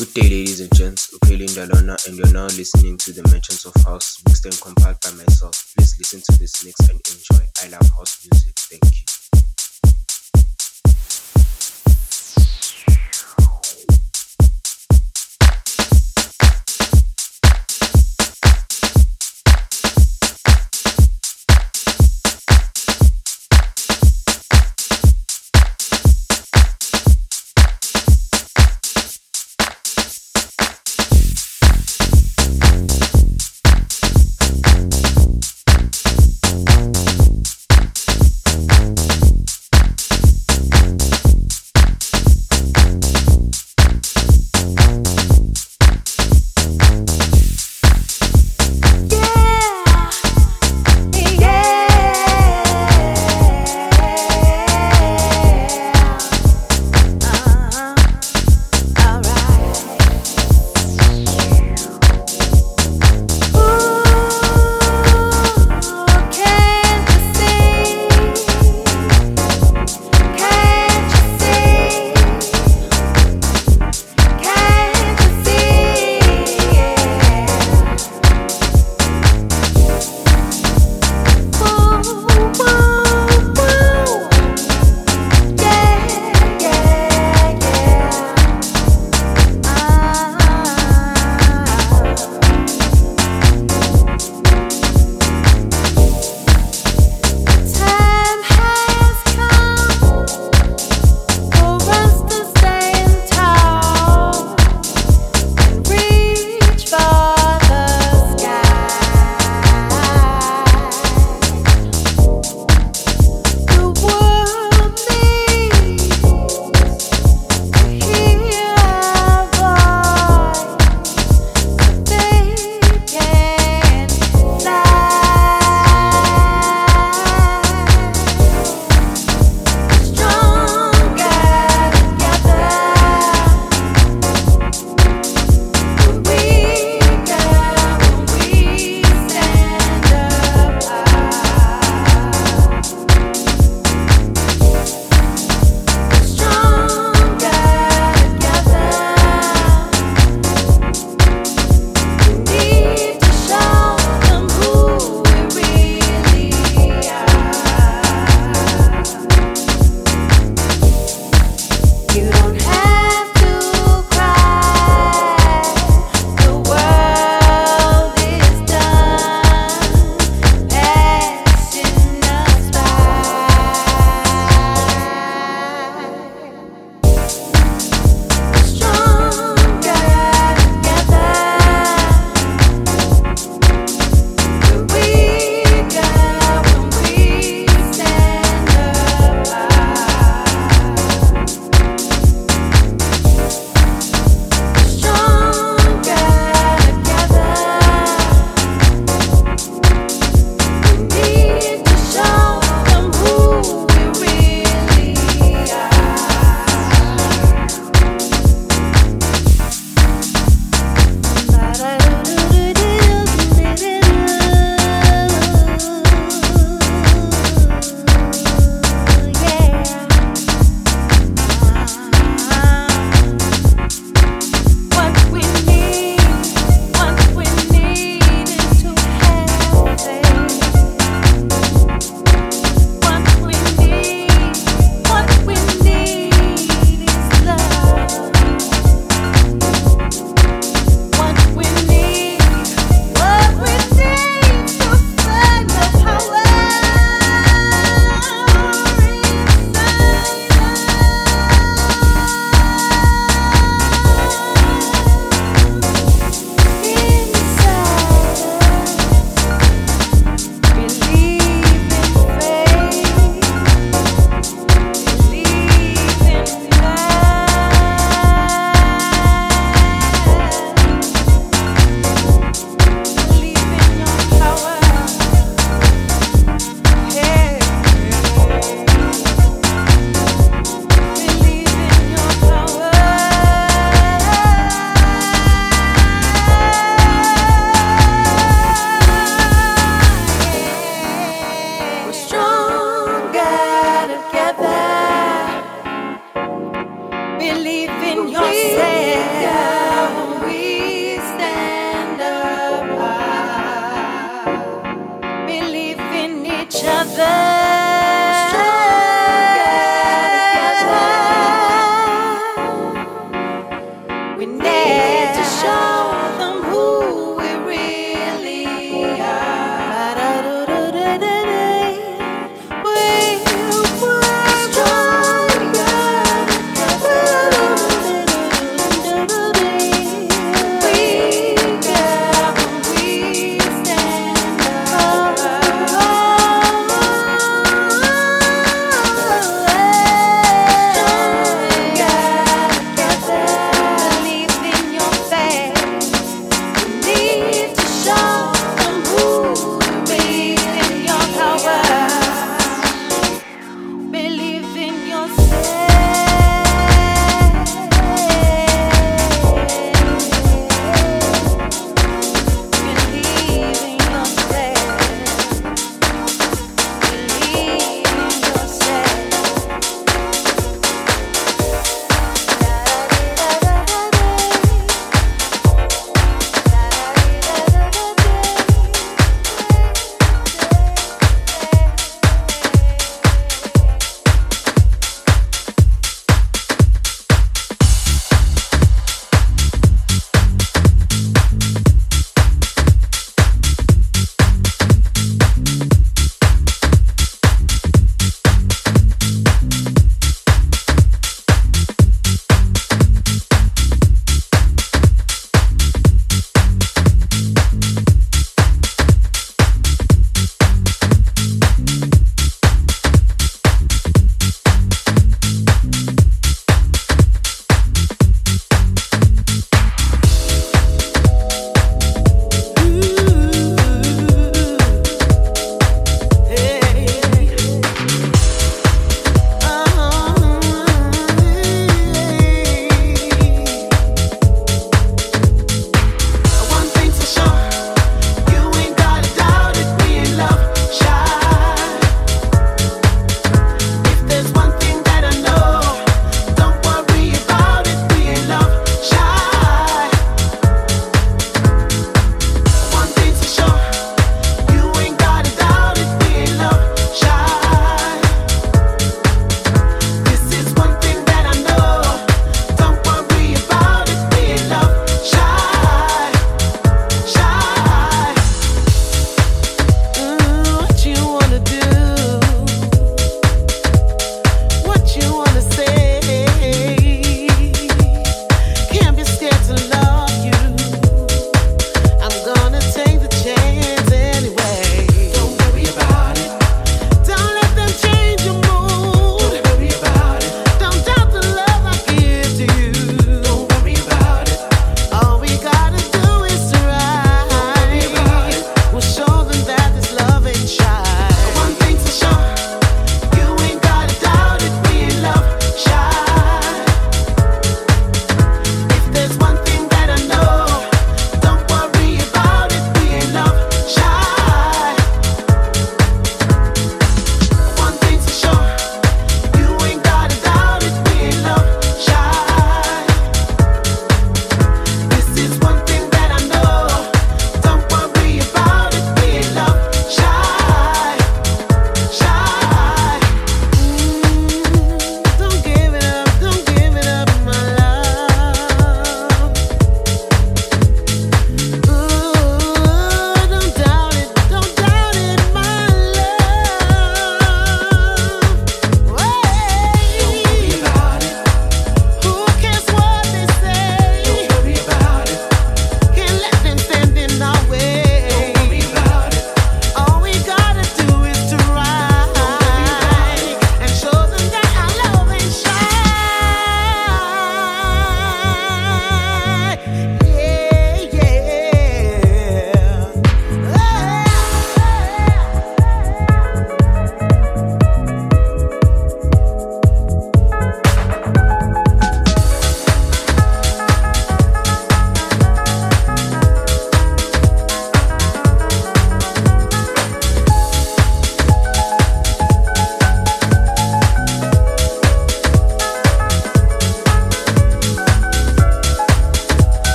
Good 0.00 0.14
day, 0.14 0.22
ladies 0.22 0.60
and 0.60 0.74
gents. 0.74 1.10
Upeli 1.12 1.44
Ndalona, 1.46 1.94
and 2.06 2.16
you're 2.16 2.32
now 2.32 2.46
listening 2.46 2.96
to 2.96 3.12
the 3.12 3.22
Merchants 3.28 3.66
of 3.66 3.74
House, 3.84 4.22
mixed 4.26 4.46
and 4.46 4.58
compiled 4.58 4.96
by 5.02 5.10
myself. 5.10 5.74
Please 5.76 5.94
listen 5.98 6.22
to 6.24 6.38
this 6.40 6.64
mix 6.64 6.80
and 6.88 6.98
enjoy. 7.06 7.44
I 7.62 7.68
love 7.68 7.86
house 7.90 8.26
music. 8.32 8.54
Thank 8.56 8.84
you. 8.84 9.09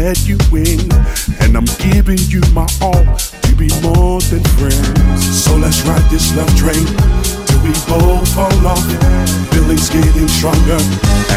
Let 0.00 0.26
you 0.26 0.38
in. 0.56 0.80
And 1.40 1.56
I'm 1.56 1.68
giving 1.76 2.18
you 2.32 2.40
my 2.52 2.66
all 2.80 3.04
to 3.44 3.52
be 3.56 3.68
more 3.82 4.20
than 4.32 4.42
friends. 4.56 5.20
So 5.44 5.56
let's 5.56 5.82
ride 5.82 6.08
this 6.10 6.34
love 6.36 6.52
train 6.56 6.86
till 7.46 7.60
we 7.62 7.72
both 7.86 8.26
fall 8.34 8.66
off. 8.66 8.86
Feelings 9.52 9.90
getting 9.90 10.28
stronger, 10.28 10.80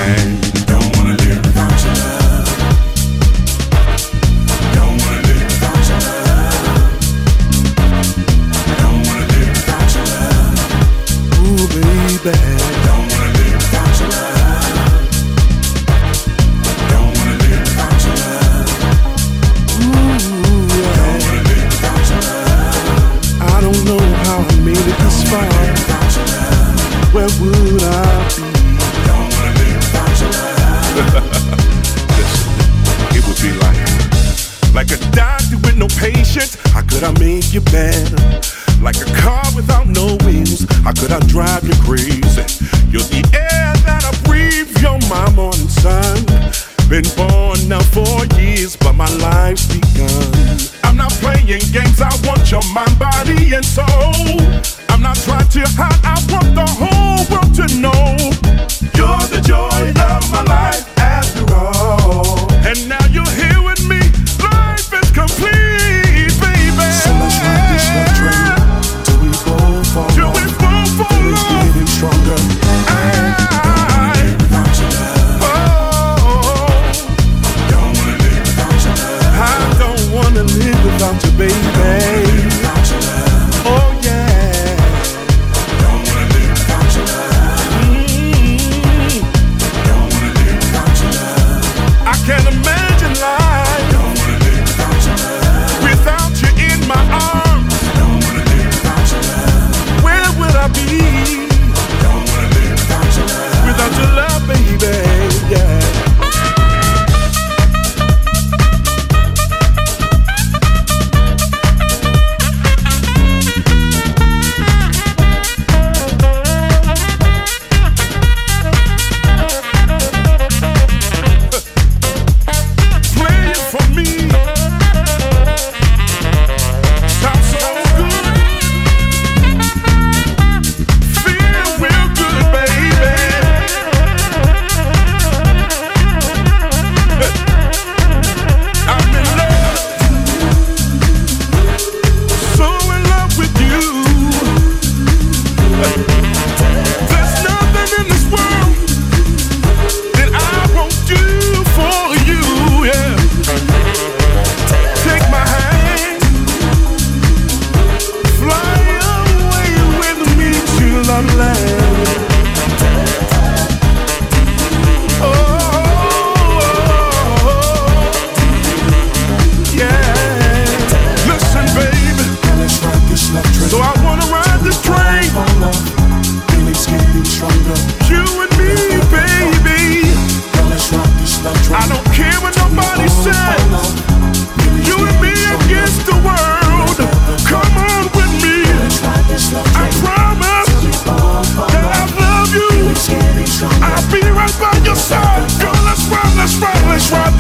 and 0.08 0.66
don't 0.66 0.90
wanna 0.96 1.18
live 1.28 1.53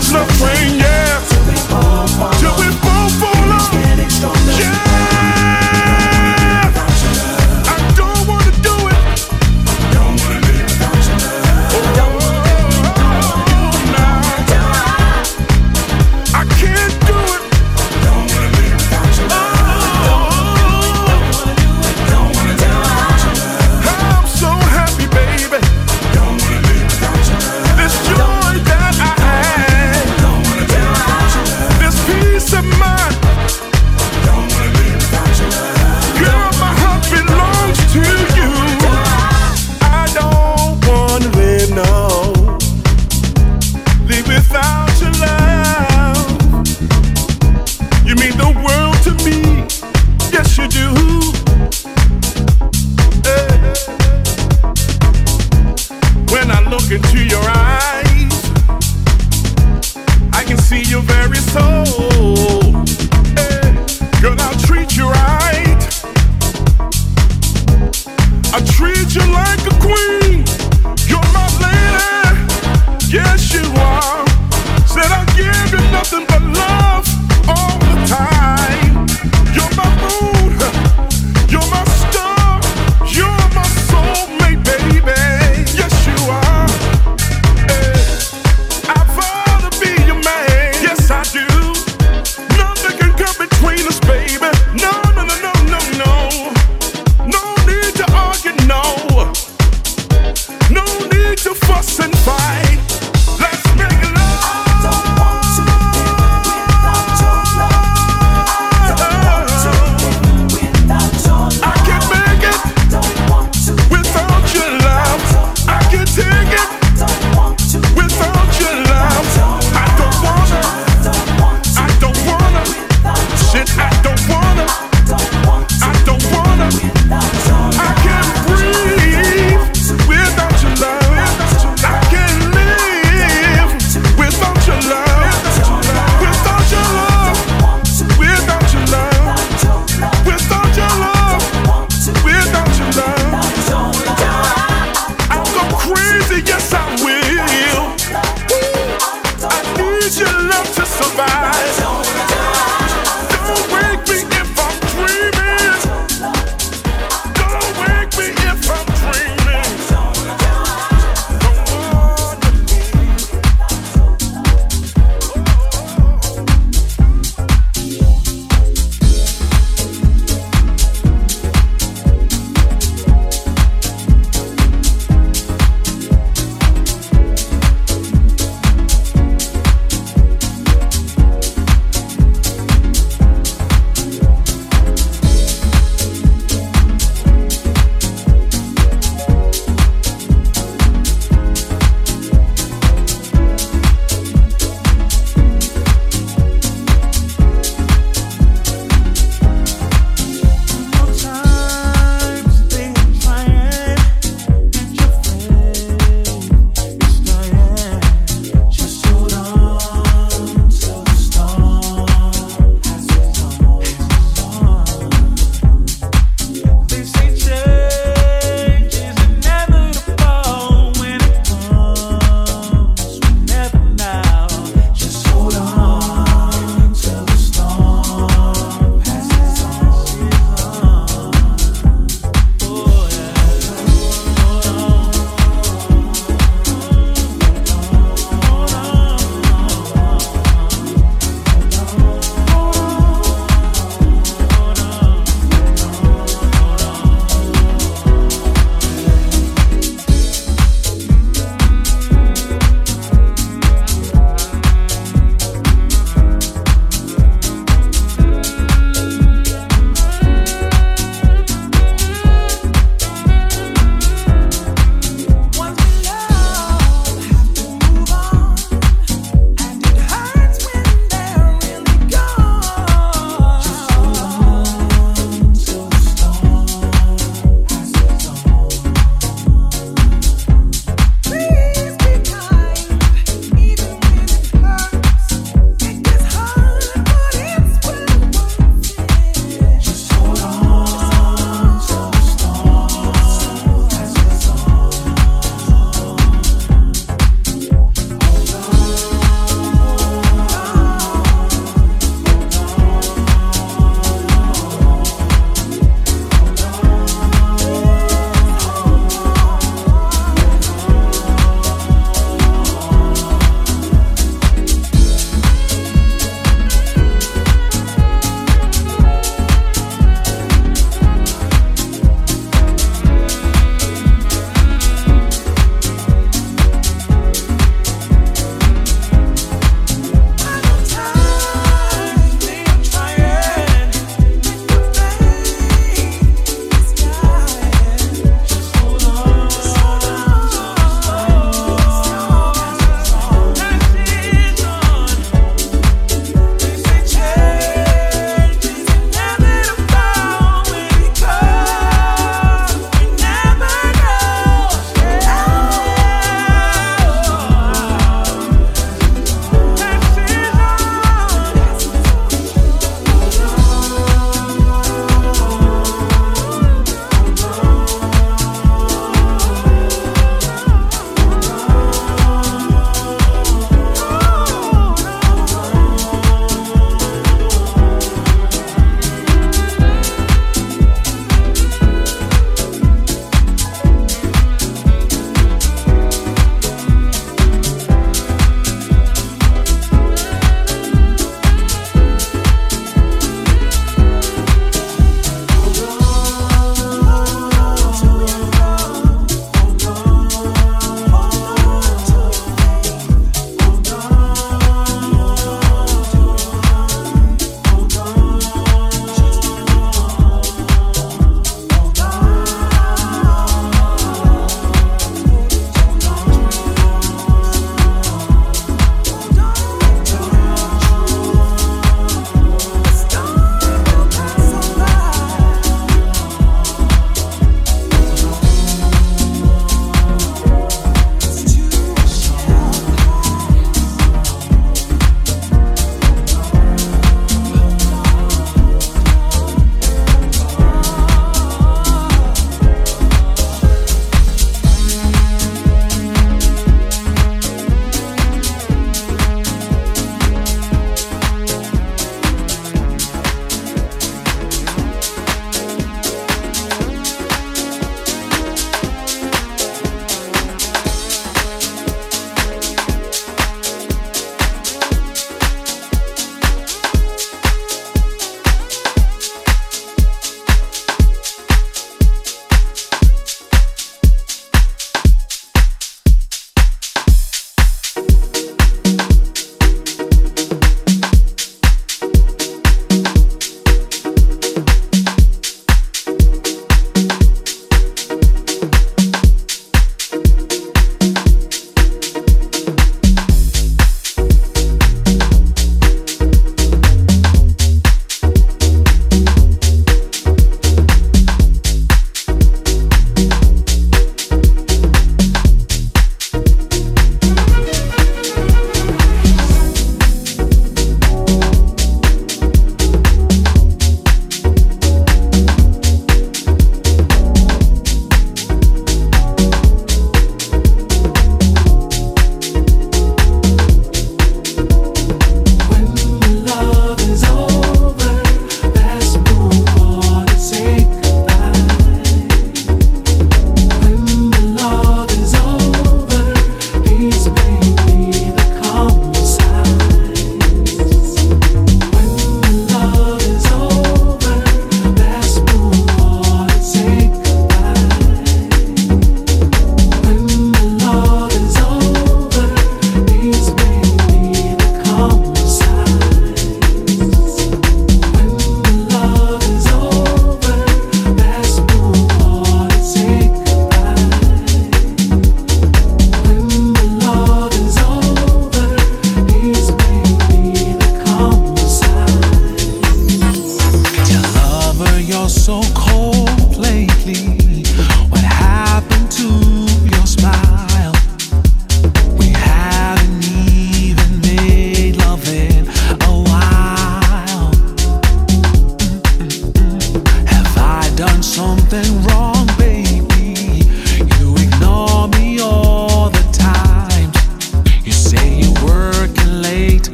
수없 0.00 0.35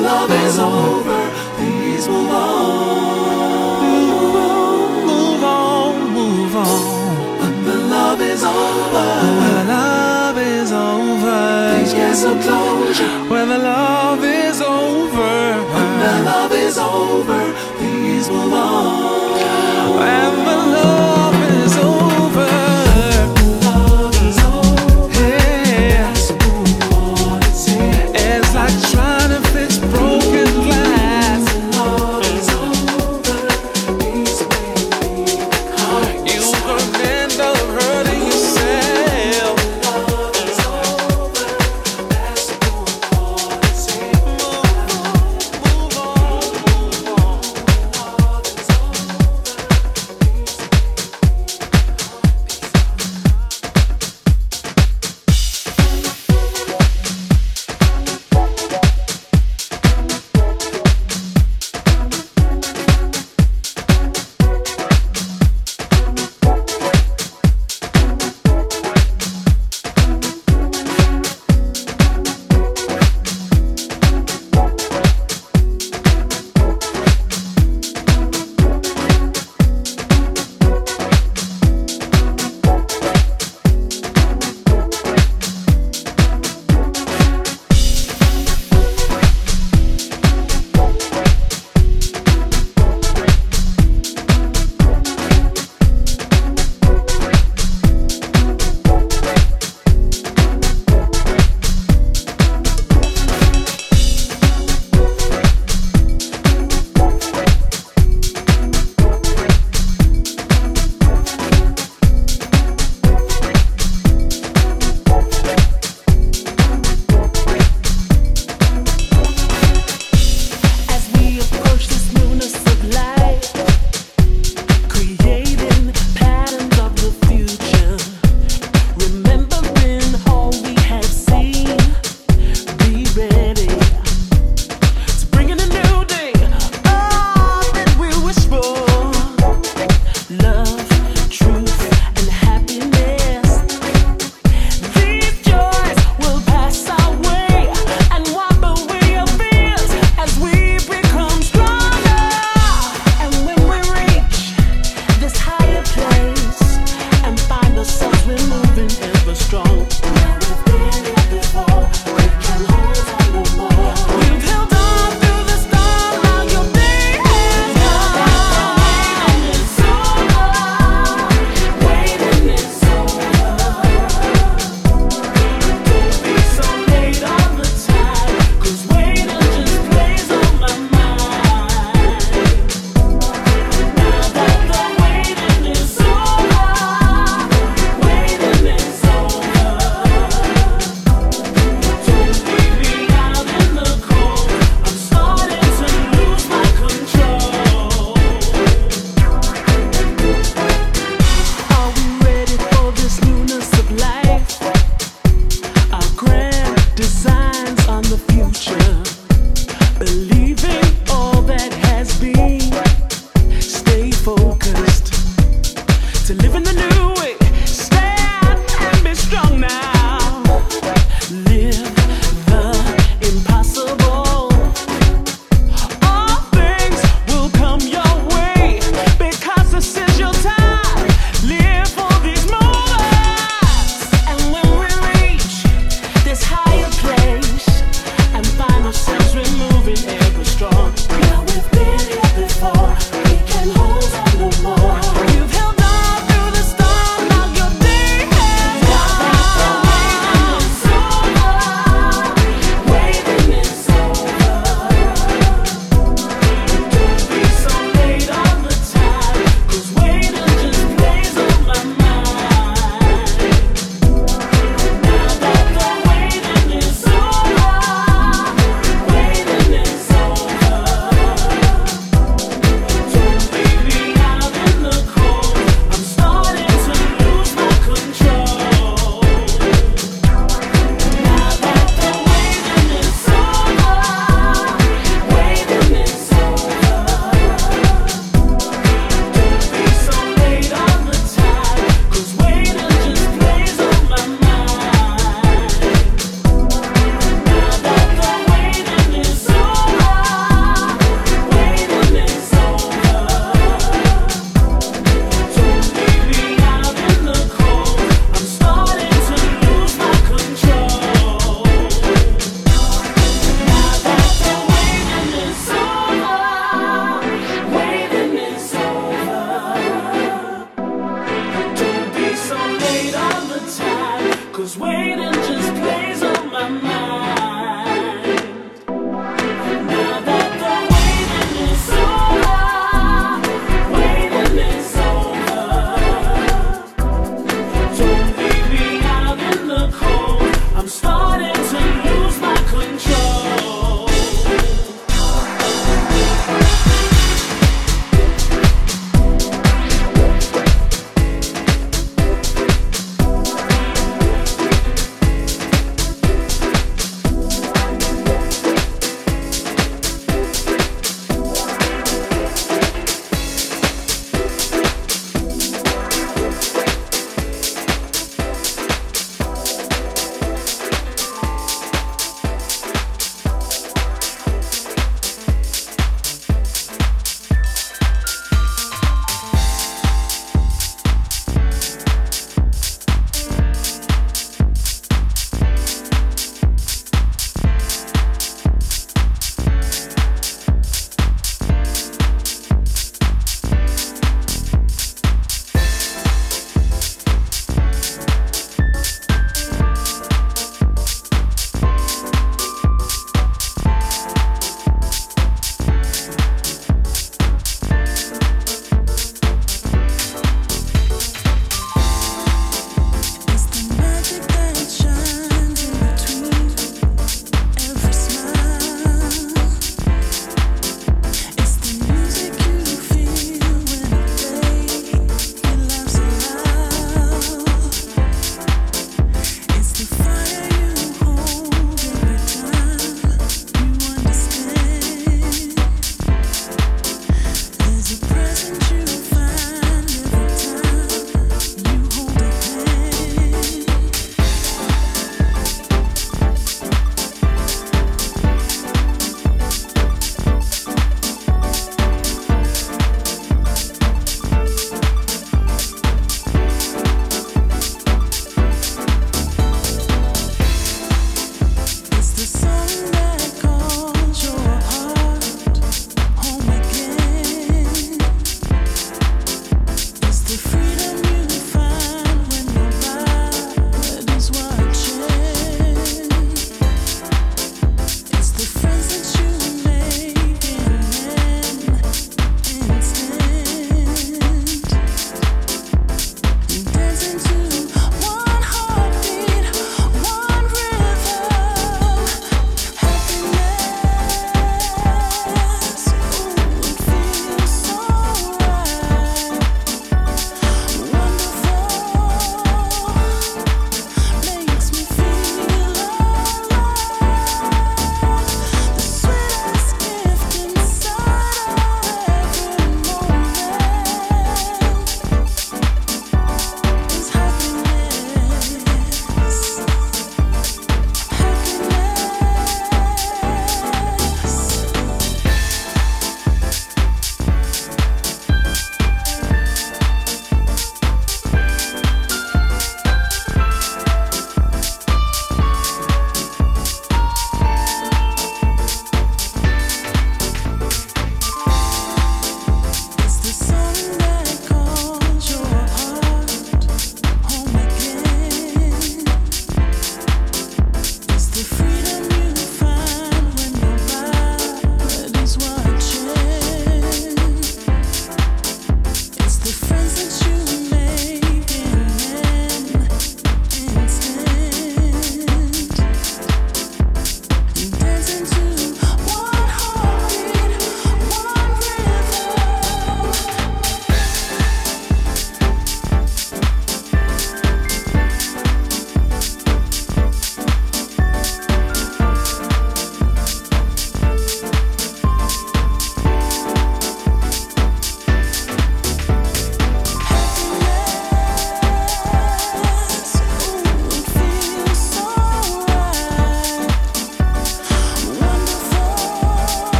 my 0.00 0.06
love 0.06 0.30
is 0.30 0.58
over, 0.58 1.30
please 1.56 2.06
move 2.08 2.30
on. 2.30 3.82
Move 3.82 4.36
on, 4.36 5.06
move 5.06 5.44
on, 5.44 6.10
move 6.14 6.56
on. 6.56 7.40
When 7.40 7.64
the 7.64 7.76
love 7.88 8.20
is 8.20 8.44
over, 8.44 9.06
when 9.40 9.54
the 9.54 9.64
love 9.72 10.38
is 10.38 10.70
over, 10.72 11.74
please 11.74 11.92
get 11.94 12.14
some 12.16 12.40
closure. 12.40 13.08
When 13.28 13.48
the 13.48 13.58
love 13.58 13.97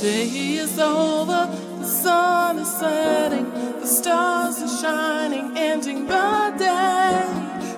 day 0.00 0.28
is 0.28 0.78
over, 0.78 1.48
the 1.80 1.84
sun 1.84 2.58
is 2.58 2.70
setting, 2.76 3.50
the 3.80 3.86
stars 3.86 4.62
are 4.62 4.82
shining, 4.82 5.56
ending 5.56 6.06
the 6.06 6.54
day. 6.56 7.24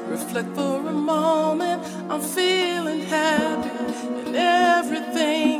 Reflect 0.09 0.55
for 0.55 0.87
a 0.87 0.93
moment, 0.93 1.83
I'm 2.11 2.21
feeling 2.21 3.01
happy, 3.03 3.71
and 4.27 4.37
everything 4.37 5.60